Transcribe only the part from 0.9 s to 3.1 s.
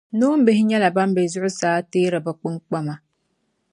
ban bɛ zuɣusaa n teeri bɛ kpimkpama